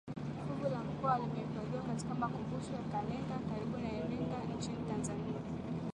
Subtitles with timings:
[0.47, 5.41] Fuvu la Mkwawa limehifadhiwa katika Makumbusho ya Kalenga karibu na Iringa nchini Tanzania